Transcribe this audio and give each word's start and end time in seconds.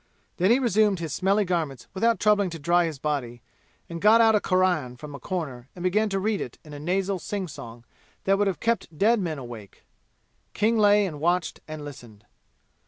Then 0.37 0.49
he 0.49 0.57
resumed 0.57 0.97
his 0.97 1.13
smelly 1.13 1.45
garments 1.45 1.87
without 1.93 2.19
troubling 2.19 2.49
to 2.49 2.57
dry 2.57 2.85
his 2.85 2.97
body, 2.97 3.43
and 3.87 4.01
got 4.01 4.19
out 4.19 4.33
a 4.33 4.39
Quran 4.39 4.97
from 4.97 5.13
a 5.13 5.19
corner 5.19 5.67
and 5.75 5.83
began 5.83 6.09
to 6.09 6.19
read 6.19 6.41
it 6.41 6.57
in 6.65 6.73
a 6.73 6.79
nasal 6.79 7.19
singsong 7.19 7.83
that 8.23 8.35
would 8.39 8.47
have 8.47 8.59
kept 8.59 8.97
dead 8.97 9.19
men 9.19 9.37
awake. 9.37 9.83
King 10.55 10.75
lay 10.79 11.05
and 11.05 11.19
watched 11.21 11.59
and 11.67 11.85
listened. 11.85 12.25